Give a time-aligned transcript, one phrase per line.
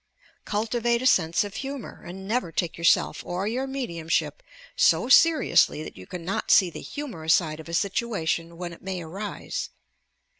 [0.45, 4.41] Cultivate a sense of humour, and never take yourself or your mediumship
[4.75, 9.03] so seriously that you cannot see the humorous side of a situation when it may
[9.03, 9.69] arise.